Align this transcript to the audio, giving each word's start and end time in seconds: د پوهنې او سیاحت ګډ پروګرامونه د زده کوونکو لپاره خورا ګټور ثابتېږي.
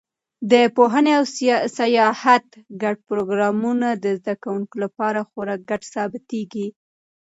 د 0.51 0.53
پوهنې 0.75 1.11
او 1.19 1.23
سیاحت 1.79 2.47
ګډ 2.81 2.95
پروګرامونه 3.09 3.87
د 4.03 4.05
زده 4.19 4.33
کوونکو 4.43 4.75
لپاره 4.83 5.27
خورا 5.29 5.55
ګټور 5.69 5.89
ثابتېږي. 5.93 6.67